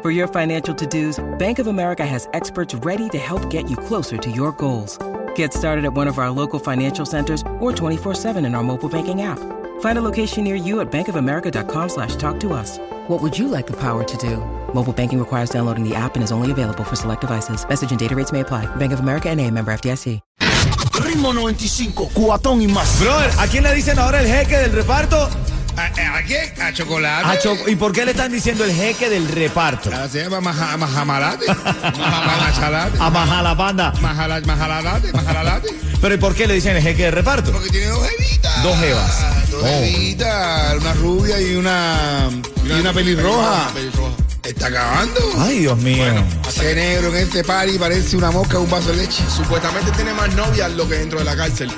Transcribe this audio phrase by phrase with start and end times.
[0.00, 4.16] For your financial to-dos, Bank of America has experts ready to help get you closer
[4.16, 4.96] to your goals.
[5.34, 9.22] Get started at one of our local financial centers or 24-7 in our mobile banking
[9.22, 9.40] app.
[9.80, 12.78] Find a location near you at bankofamerica.com slash talk to us.
[13.08, 14.36] What would you like the power to do?
[14.72, 17.68] Mobile banking requires downloading the app and is only available for select devices.
[17.68, 18.66] Message and data rates may apply.
[18.76, 20.20] Bank of America and a member FDIC.
[21.08, 23.00] Ritmo 95, cuatón y más.
[23.00, 25.28] Brother, ¿a quién le dicen ahora el jeque del reparto?
[25.78, 26.52] ¿A, a quién?
[26.60, 27.24] ¿A chocolate?
[27.28, 29.90] A Cho- ¿Y por qué le están diciendo el jeque del reparto?
[30.10, 31.46] Se llama maja- majamalate.
[31.46, 32.98] Majamalachalate.
[33.00, 33.92] A Majalapanda.
[34.00, 35.12] Majala- Majalalate.
[35.12, 35.68] Majalalate.
[36.00, 37.52] ¿Pero y por qué le dicen el jeque del reparto?
[37.52, 38.62] Porque tiene dos jevitas.
[38.62, 39.50] Dos jevas.
[39.50, 39.66] Dos Oh.
[39.66, 40.74] jevitas.
[40.80, 42.28] Una rubia y una,
[42.64, 43.70] y una pelirroja.
[44.42, 45.20] Está acabando.
[45.38, 46.04] Ay, Dios mío.
[46.48, 49.22] Ese negro en este party parece una mosca en un vaso de leche.
[49.34, 51.70] Supuestamente tiene más novias lo que dentro de la cárcel.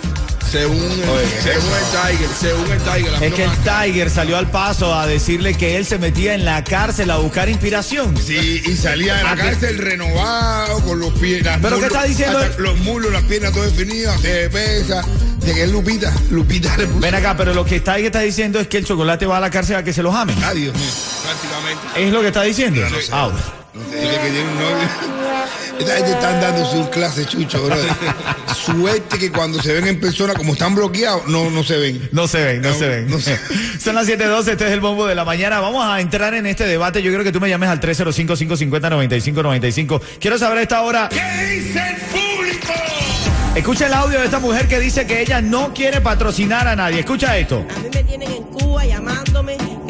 [0.51, 3.23] Según el, Oye, ¿qué según el Tiger, según el Tiger.
[3.23, 6.45] Es no que el Tiger salió al paso a decirle que él se metía en
[6.45, 8.17] la cárcel a buscar inspiración.
[8.17, 9.43] Sí, y salía de la ¿A qué?
[9.43, 11.45] cárcel renovado, con los pies.
[11.45, 12.41] las ¿Pero qué muslos- está diciendo?
[12.59, 15.03] Los muslos, las piernas todas definidas, se pesa.
[15.41, 16.12] De que es Lupita.
[16.31, 16.77] Lupita.
[16.97, 19.51] Ven acá, pero lo que Tiger está diciendo es que el chocolate va a la
[19.51, 20.37] cárcel a que se los amen.
[20.45, 20.91] Ay, Dios mío.
[21.23, 22.06] prácticamente.
[22.06, 22.83] ¿Es lo que está diciendo?
[23.12, 24.77] Ah, No dice que tiene un novio.
[25.81, 27.75] Esta gente están dando su clase, chucho, bro.
[28.55, 32.11] Suerte que cuando se ven en persona, como están bloqueados, no, no se ven.
[32.12, 33.09] No se ven, no, No, se ven.
[33.09, 33.39] no se-
[33.81, 35.59] Son las 7.12, este es el bombo de la mañana.
[35.61, 37.01] Vamos a entrar en este debate.
[37.03, 40.03] Yo quiero que tú me llames al 305-550-9595.
[40.21, 41.09] Quiero saber a esta hora.
[41.09, 42.75] ¿Qué dice el público?
[43.55, 47.00] Escucha el audio de esta mujer que dice que ella no quiere patrocinar a nadie.
[47.00, 47.65] Escucha esto.
[47.75, 49.30] A mí me tienen en Cuba llamándome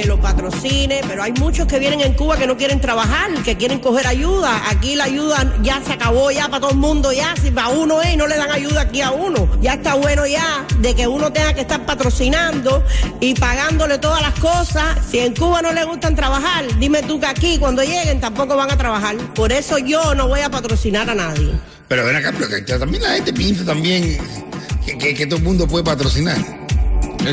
[0.00, 3.56] que lo patrocine, pero hay muchos que vienen en Cuba que no quieren trabajar, que
[3.56, 4.62] quieren coger ayuda.
[4.70, 8.00] Aquí la ayuda ya se acabó ya para todo el mundo ya, si para uno
[8.00, 9.48] es y no le dan ayuda aquí a uno.
[9.60, 12.82] Ya está bueno ya de que uno tenga que estar patrocinando
[13.20, 14.96] y pagándole todas las cosas.
[15.10, 18.70] Si en Cuba no le gustan trabajar, dime tú que aquí cuando lleguen tampoco van
[18.70, 19.16] a trabajar.
[19.34, 21.52] Por eso yo no voy a patrocinar a nadie.
[21.88, 24.18] Pero ven acá, pero que también la gente piensa también
[24.86, 26.59] que todo el mundo puede patrocinar.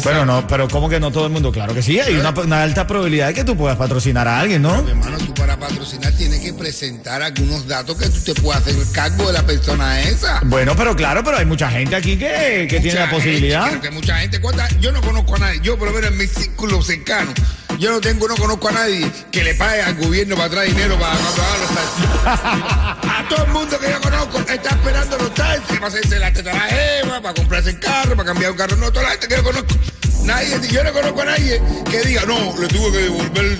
[0.03, 1.51] Bueno, no, pero ¿cómo que no todo el mundo?
[1.51, 4.61] Claro que sí, hay una, una alta probabilidad de que tú puedas patrocinar a alguien,
[4.61, 4.81] ¿no?
[4.83, 8.75] Mi hermano, tú para patrocinar tienes que presentar algunos datos que tú te puedas hacer
[8.93, 10.41] cargo de la persona esa.
[10.45, 13.69] Bueno, pero claro, pero hay mucha gente aquí que, que tiene la posibilidad.
[13.69, 14.39] gente, que mucha gente.
[14.41, 14.67] ¿cuánta?
[14.79, 15.59] Yo no conozco a nadie.
[15.63, 17.33] Yo, por lo menos en mi círculo cercano,
[17.77, 20.97] yo no tengo, no conozco a nadie que le pague al gobierno para traer dinero
[20.99, 23.09] para pagar los taxis.
[23.09, 26.51] a todo el mundo que yo conozco está esperando los taxis para hacerse la teta
[26.51, 28.75] a la jeva, para comprarse el carro, para cambiar un carro.
[28.77, 29.75] No, toda la gente que yo conozco.
[30.23, 33.57] Nadie, yo no conozco a nadie que diga, no, le tuve que devolver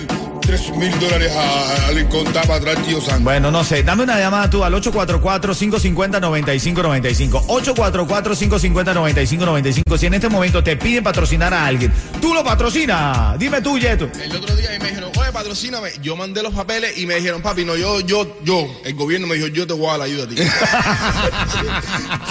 [0.48, 3.22] 3 mil dólares a- al incontable para atrás, tío San.
[3.24, 7.44] Bueno, no sé, dame una llamada tú al 844-550-9595.
[7.48, 9.98] 844-550-9595.
[9.98, 11.92] Si en este momento te piden patrocinar a alguien,
[12.22, 13.38] tú lo patrocinas.
[13.38, 14.10] Dime tú, Yeto.
[14.24, 15.90] El otro día y me dijeron, oye, patrocíname.
[16.02, 18.66] Yo mandé los papeles y me dijeron, papi, no, yo, yo, yo.
[18.86, 20.36] El gobierno me dijo, yo te voy a dar la ayuda a ti.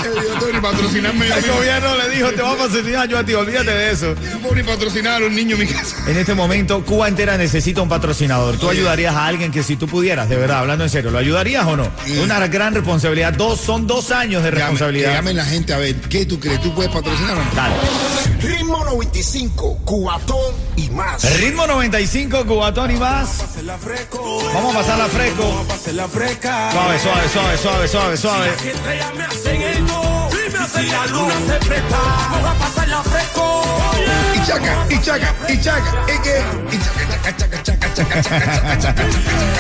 [0.07, 0.13] Yo
[0.53, 1.27] ni patrocinarme.
[1.27, 4.15] El gobierno le dijo, te vamos a patrocinar yo a ti, olvídate de eso.
[4.15, 5.97] Yo no puedo ni patrocinar a los niños en mi casa.
[6.07, 8.06] En este momento, Cuba entera necesita un patrocinador.
[8.59, 11.67] ¿Tú ayudarías a alguien que si tú pudieras, de verdad, hablando en serio, ¿lo ayudarías
[11.67, 11.89] o no?
[12.23, 13.33] Una gran responsabilidad.
[13.33, 15.13] Dos, son dos años de Llame- responsabilidad.
[15.15, 16.61] llamen la gente a ver, ¿qué tú crees?
[16.61, 17.51] ¿Tú puedes patrocinar o no?
[17.55, 17.75] Dale.
[18.41, 21.39] Ritmo 95, cuatón y más.
[21.41, 23.39] Ritmo 95, Cubatón y más.
[24.55, 25.65] Vamos a pasarla fresco.
[26.73, 28.51] Suave, suave, suave, suave, suave, suave
[34.47, 36.41] chaca, y chaca, y chaca, y que,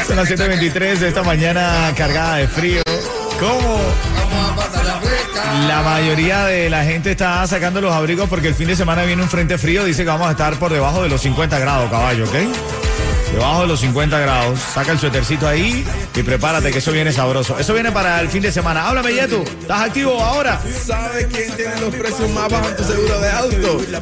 [0.06, 2.82] Son las 7.23 de esta mañana cargada de frío.
[3.40, 3.80] ¿Cómo?
[5.66, 9.22] La mayoría de la gente está sacando los abrigos porque el fin de semana viene
[9.22, 9.84] un frente frío.
[9.84, 12.85] Dice que vamos a estar por debajo de los 50 grados, caballo, ¿ok?
[13.32, 14.58] Debajo de los 50 grados.
[14.60, 15.84] Saca el suétercito ahí
[16.14, 17.58] y prepárate que eso viene sabroso.
[17.58, 18.88] Eso viene para el fin de semana.
[18.88, 19.42] Háblame, Yetu.
[19.60, 20.60] ¿Estás activo ahora?
[20.84, 23.80] ¿Sabes quién tiene los precios más bajos en tu seguro de auto?
[23.90, 24.00] Lo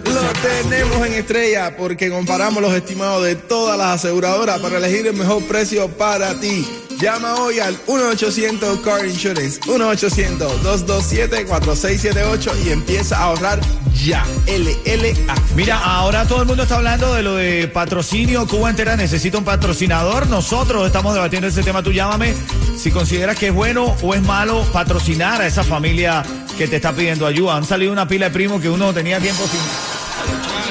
[0.69, 5.43] tenemos en Estrella porque comparamos los estimados de todas las aseguradoras para elegir el mejor
[5.45, 6.67] precio para ti.
[7.01, 13.59] Llama hoy al 1-800 Car Insurance, 1-800-227-4678 y empieza a ahorrar
[14.05, 14.25] ya.
[14.47, 15.35] LLA.
[15.57, 18.47] Mira, ahora todo el mundo está hablando de lo de patrocinio.
[18.47, 20.29] Cuba entera necesita un patrocinador.
[20.29, 21.83] Nosotros estamos debatiendo ese tema.
[21.83, 22.35] Tú llámame
[22.77, 26.23] si consideras que es bueno o es malo patrocinar a esa familia
[26.57, 27.57] que te está pidiendo ayuda.
[27.57, 29.61] Han salido una pila de primos que uno tenía tiempo sin,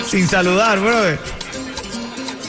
[0.09, 1.19] sin saludar, brother.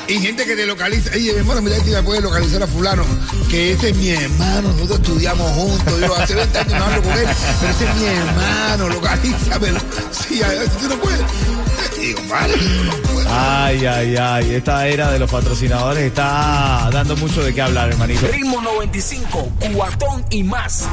[0.06, 1.10] Y gente que te localiza.
[1.16, 3.04] Mi hermano, mira si me puede localizar a fulano.
[3.48, 4.72] Que este es mi hermano.
[4.72, 6.00] Nosotros estudiamos juntos.
[6.00, 7.26] Yo hace 20 años no hablo con él.
[7.60, 8.88] Pero este es mi hermano.
[8.94, 9.80] Localízamelo.
[10.10, 11.20] Sí, a si tú no puedes.
[12.04, 12.54] Digo, vale.
[12.84, 13.28] no puedo.
[13.30, 14.54] Ay, ay, ay.
[14.54, 18.26] Esta era de los patrocinadores está dando mucho de qué hablar, hermanito.
[18.26, 20.86] Ritmo 95, cuatón y más.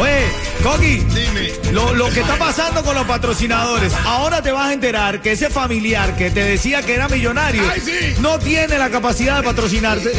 [0.00, 0.24] Oye,
[0.62, 0.96] Coqui.
[1.14, 1.52] Dime.
[1.72, 5.50] Lo, lo que está pasando con los patrocinadores, ahora te vas a enterar que ese
[5.50, 8.14] familiar que te decía que era millonario ¡Ay, sí!
[8.20, 10.10] no tiene la capacidad de patrocinarte.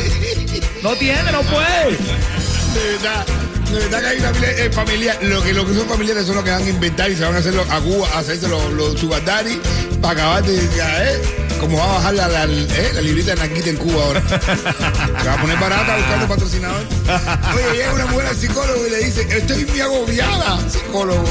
[0.83, 1.91] No tiene, no puede.
[1.91, 3.25] De verdad.
[3.71, 6.51] Verdad que hay una eh, familia- lo que, lo que son familiares son los que
[6.51, 8.99] van a inventar y se van a hacer los- a Cuba, a hacerse los, los
[8.99, 9.59] sugar daddy
[10.01, 11.21] para acabar de, ya, eh,
[11.59, 14.21] como va a bajar la, la, eh, la librita de Naquita en Cuba ahora.
[15.21, 16.81] Se va a poner barata buscando patrocinador.
[17.55, 21.23] Oye, llega una mujer al psicólogo y le dice, estoy muy agobiada, psicólogo.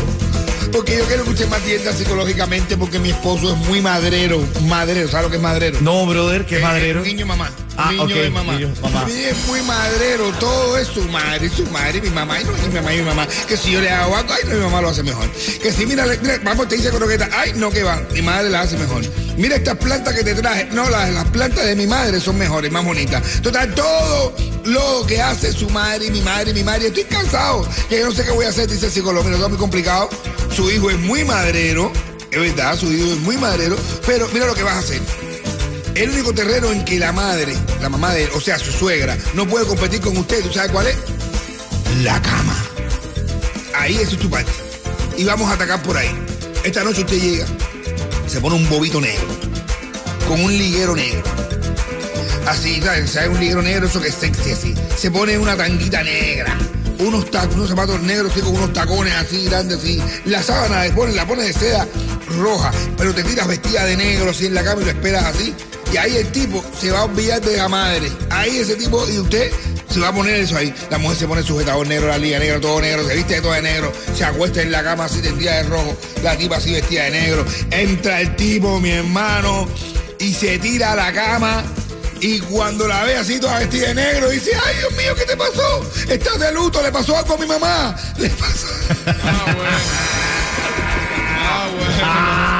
[0.72, 4.44] Porque yo quiero que usted me atienda psicológicamente porque mi esposo es muy madrero.
[4.62, 5.78] Madrero, ¿sabes lo que es madrero?
[5.80, 7.02] No, brother, qué Eh, madrero.
[7.02, 7.48] Niño mamá.
[7.76, 8.52] Ah, niño ok, de mamá.
[8.54, 9.06] niño, mamá.
[9.10, 12.94] Es muy madrero, todo es su madre, su madre, mi mamá, y no, mi mamá
[12.94, 13.26] y mi mamá.
[13.48, 15.28] Que si yo le hago algo, ay, no, mi mamá lo hace mejor.
[15.30, 16.06] Que si mira,
[16.44, 19.02] vamos, te dice croqueta, ay, no, que va, mi madre la hace mejor.
[19.36, 22.70] Mira estas plantas que te traje, no, las, las plantas de mi madre son mejores,
[22.70, 23.42] más bonitas.
[23.42, 24.34] Total, todo
[24.64, 28.24] lo que hace su madre mi madre mi madre, estoy cansado, que yo no sé
[28.24, 30.08] qué voy a hacer, dice el psicólogo, mira, todo muy complicado.
[30.54, 31.90] Su hijo es muy madrero,
[32.30, 33.76] es verdad, su hijo es muy madrero,
[34.06, 35.00] pero mira lo que vas a hacer.
[35.94, 39.16] El único terreno en que la madre, la mamá de él, o sea, su suegra,
[39.34, 40.96] no puede competir con usted, ¿tú sabes cuál es?
[42.02, 42.56] La cama.
[43.76, 44.50] Ahí es tu parte.
[45.16, 46.10] Y vamos a atacar por ahí.
[46.64, 47.46] Esta noche usted llega,
[48.26, 49.28] se pone un bobito negro,
[50.26, 51.22] con un liguero negro.
[52.48, 53.10] Así, ¿sabes?
[53.10, 53.86] ¿Sabe un liguero negro?
[53.86, 54.74] Eso que es sexy así.
[54.96, 56.58] Se pone una tanguita negra.
[56.98, 60.02] Unos, unos zapatos negros así con unos tacones así grandes así.
[60.24, 61.86] La sábana pone, la pone de seda
[62.38, 65.54] roja, pero te tiras vestida de negro así en la cama y lo esperas así.
[65.94, 68.10] Y ahí el tipo se va a olvidar de la madre.
[68.28, 69.52] Ahí ese tipo, y usted
[69.88, 70.74] se va a poner eso ahí.
[70.90, 73.40] La mujer se pone el sujetador negro, la liga negra, todo negro, se viste de
[73.40, 76.72] todo de negro, se acuesta en la cama así tendida de rojo, la tipa así
[76.72, 77.46] vestida de negro.
[77.70, 79.68] Entra el tipo, mi hermano,
[80.18, 81.62] y se tira a la cama.
[82.20, 85.36] Y cuando la ve así toda vestida de negro, dice, ay Dios mío, ¿qué te
[85.36, 85.88] pasó?
[86.08, 87.94] Estás de luto, le pasó algo a mi mamá.
[88.18, 88.66] Le pasó.
[91.46, 92.50] Ay Dios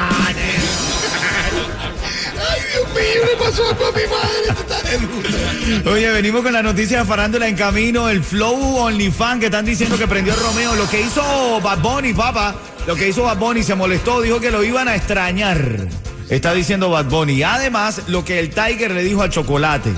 [2.95, 5.89] mío, le pasó a mi madre.
[5.91, 9.97] Oye, venimos con la noticia de farándula en camino, el Flow OnlyFans que están diciendo
[9.97, 10.75] que prendió Romeo.
[10.75, 12.55] Lo que hizo Bad Bunny, papá,
[12.87, 15.87] lo que hizo Bad Bunny se molestó, dijo que lo iban a extrañar.
[16.29, 17.43] Está diciendo Bad Bunny.
[17.43, 19.91] Además, lo que el Tiger le dijo a Chocolate.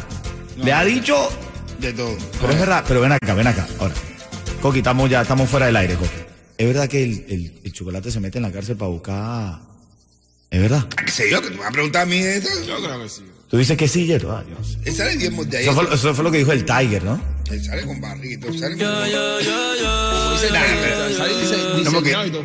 [0.58, 1.30] Le ha dicho,
[1.80, 2.18] De todo.
[2.42, 3.66] pero es verdad, pero ven acá, ven acá.
[3.80, 3.94] Ahora,
[4.62, 6.18] Coqui, estamos ya, estamos fuera del aire, Coqui.
[6.58, 9.60] Es verdad que el, el- el Chocolate se mete en la cárcel para buscar.
[10.50, 10.88] Es verdad.
[11.06, 11.42] ¿Qué sé yo?
[11.42, 12.50] Que tú me vas a preguntar a mí eso.
[12.66, 13.24] Yo creo que sí.
[13.50, 14.32] Tú dices que sí, Yeto.
[14.32, 14.78] Ah, Dios.
[14.84, 15.64] Él sale diezmos de ahí.
[15.66, 17.22] Eso fue, eso fue lo que dijo el Tiger, ¿no?
[17.50, 18.86] Él sale con barriguito, sale con...
[18.86, 19.06] No
[20.34, 21.56] dice nada, pero Sale dice,
[21.86, 22.44] como que- diseñado y todo.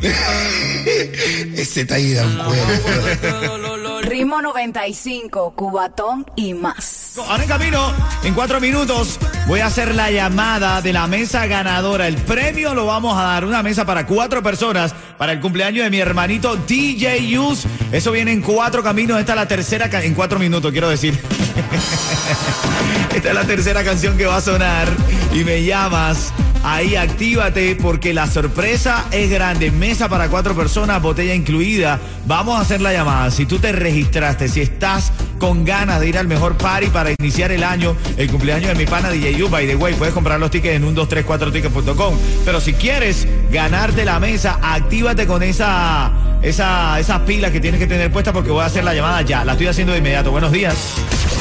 [1.55, 3.72] Ese ahí da un cuerpo.
[4.03, 7.17] Ritmo 95, Cubatón y más.
[7.17, 9.17] Ahora en camino, en cuatro minutos,
[9.47, 12.07] voy a hacer la llamada de la mesa ganadora.
[12.07, 15.89] El premio lo vamos a dar, una mesa para cuatro personas para el cumpleaños de
[15.89, 17.65] mi hermanito DJ Yus.
[17.93, 19.19] Eso viene en cuatro caminos.
[19.19, 21.17] Esta es la tercera, en cuatro minutos, quiero decir.
[23.15, 24.89] Esta es la tercera canción que va a sonar
[25.33, 26.33] y me llamas.
[26.63, 29.69] Ahí actívate porque la sorpresa es grande.
[29.69, 31.99] Mesa para cuatro personas, botella incluida.
[32.25, 33.31] Vamos a hacer la llamada.
[33.31, 37.51] Si tú te registraste, si estás con ganas de ir al mejor party para iniciar
[37.51, 40.51] el año, el cumpleaños de mi pana DJ U, by the way, puedes comprar los
[40.51, 42.15] tickets en 1234tickets.com.
[42.45, 46.11] Pero si quieres ganarte la mesa, actívate con esa,
[46.41, 49.43] esa, esas pilas que tienes que tener puestas porque voy a hacer la llamada ya.
[49.45, 50.31] La estoy haciendo de inmediato.
[50.31, 50.75] Buenos días.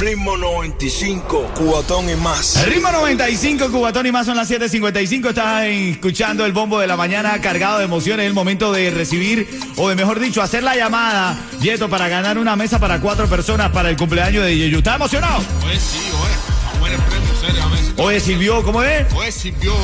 [0.02, 2.66] Ritmo 95, cuatón y más.
[2.66, 5.28] Ritmo 95, Cubatón y más son las 7.55.
[5.28, 8.24] Estás escuchando el bombo de la mañana cargado de emociones.
[8.24, 12.38] Es el momento de recibir, o de mejor dicho, hacer la llamada, Yeto, para ganar
[12.38, 14.78] una mesa para cuatro personas para el cumpleaños de Yeyu.
[14.78, 15.38] ¿Estás emocionado?
[15.64, 16.74] Oye, sí, oye.
[16.74, 19.06] A buen premio, serio, a ver si- Oye, Silvio, ¿cómo es?
[19.12, 19.74] Pues sirvió,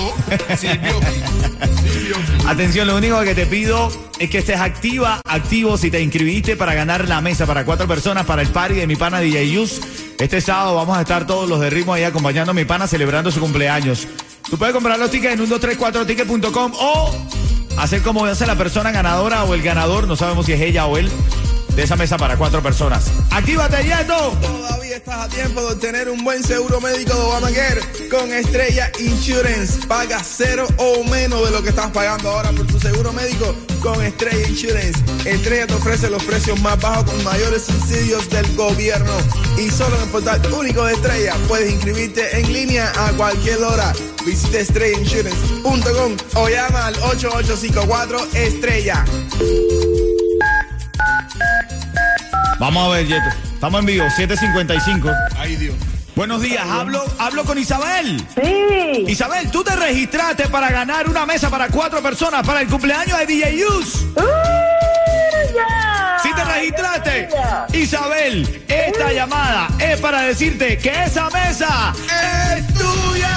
[0.59, 1.01] sirvió,
[1.83, 2.17] sirvió.
[2.49, 6.75] Atención, lo único que te pido es que estés activa, activo si te inscribiste para
[6.75, 9.81] ganar la mesa para cuatro personas para el party de mi pana DJ Yus.
[10.19, 13.31] Este sábado vamos a estar todos los de ritmo ahí acompañando a mi pana celebrando
[13.31, 14.09] su cumpleaños.
[14.51, 17.15] Tú puedes comprar los tickets en 1234ticket.com o
[17.77, 20.97] hacer como hace la persona ganadora o el ganador, no sabemos si es ella o
[20.97, 21.09] él,
[21.75, 23.07] de esa mesa para cuatro personas.
[23.31, 24.33] ¡Actívate, yendo!
[24.41, 29.87] Todavía estás a tiempo de obtener un buen seguro médico de Obamacare con Estrella Insurance.
[29.87, 34.03] Paga cero o menos de lo que estás pagando ahora por tu seguro médico con
[34.03, 34.99] Estrella Insurance.
[35.25, 39.13] Estrella te ofrece los precios más bajos con mayores subsidios del gobierno.
[39.57, 43.93] Y solo en el portal único de Estrella puedes inscribirte en línea a cualquier hora.
[44.25, 49.05] Visita estrellainsurance.com o llama al 8854 Estrella.
[52.59, 53.29] Vamos a ver, Yeto.
[53.55, 55.11] Estamos en vivo, 755.
[55.37, 55.75] Ay Dios.
[56.17, 58.21] Buenos días, hablo, hablo con Isabel.
[58.35, 63.17] Sí, Isabel, tú te registraste para ganar una mesa para cuatro personas para el cumpleaños
[63.19, 64.03] de DJ Yus.
[64.17, 64.21] ¡Uh,
[65.55, 66.17] ya!
[66.21, 67.67] Si te registraste, Ya.
[67.73, 71.93] Isabel, esta llamada es para decirte que esa mesa
[72.57, 73.31] es tuya.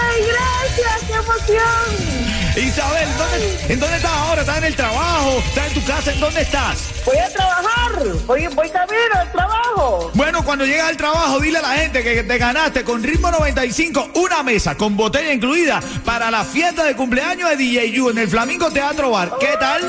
[0.00, 1.02] ¡Ay, gracias!
[1.06, 2.27] ¡Qué emoción!
[2.56, 4.40] Isabel, ¿dónde- ¿en dónde estás ahora?
[4.40, 5.38] ¿Estás en el trabajo?
[5.46, 6.12] ¿Estás en tu casa?
[6.12, 6.78] ¿En dónde estás?
[7.04, 7.92] Voy a trabajar.
[8.26, 10.10] Voy, voy camino al trabajo.
[10.14, 14.10] Bueno, cuando llegas al trabajo, dile a la gente que te ganaste con Ritmo 95
[14.14, 18.28] una mesa con botella incluida para la fiesta de cumpleaños de DJ Yu en el
[18.28, 19.32] Flamingo Teatro Bar.
[19.38, 19.82] ¿Qué tal?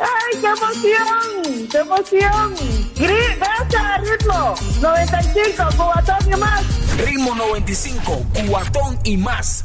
[0.00, 1.68] ¡Ay, qué emoción!
[1.70, 2.54] ¡Qué emoción!
[2.96, 4.54] Gracias, ritmo.
[4.80, 6.62] 95, cubatón y más.
[7.04, 9.64] Ritmo 95, cuatón y más.